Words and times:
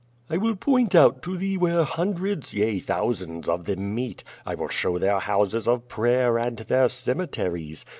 I 0.31 0.37
will 0.37 0.55
point 0.55 0.95
out 0.95 1.21
to 1.21 1.37
thee 1.37 1.59
where 1.59 1.83
hundreds, 1.83 2.55
yea, 2.55 2.79
thousands 2.79 3.47
of 3.47 3.65
them 3.65 3.93
meet. 3.93 4.23
I 4.47 4.55
will 4.55 4.67
show 4.67 4.97
their 4.97 5.19
houses 5.19 5.67
of 5.67 5.87
prayer, 5.89 6.39
and 6.39 6.57
their 6.57 6.89
cemeteries. 6.89 7.85